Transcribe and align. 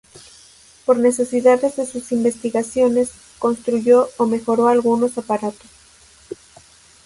Por 0.83 0.97
necesidades 0.97 1.75
de 1.75 1.85
sus 1.85 2.11
investigaciones, 2.11 3.11
construyó 3.37 4.09
o 4.17 4.25
mejoró 4.25 4.67
algunos 4.67 5.15
aparatos. 5.19 5.69